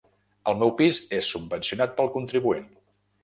El 0.51 0.55
meu 0.61 0.71
pis 0.79 1.01
és 1.17 1.29
subvencionat 1.33 1.95
pel 1.99 2.11
contribuent. 2.17 2.67